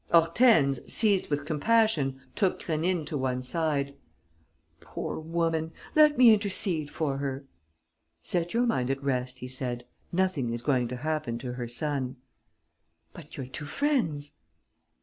[0.11, 3.93] Hortense, seized with compassion, took Rénine to one side:
[4.79, 5.73] "Poor woman!
[5.93, 7.45] Let me intercede for her."
[8.19, 9.85] "Set your mind at rest," he said.
[10.11, 12.15] "Nothing is going to happen to her son."
[13.13, 14.31] "But your two friends?"